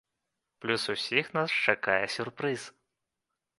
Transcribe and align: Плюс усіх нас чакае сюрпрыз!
Плюс 0.63 0.85
усіх 0.93 1.29
нас 1.37 1.59
чакае 1.67 2.01
сюрпрыз! 2.17 2.61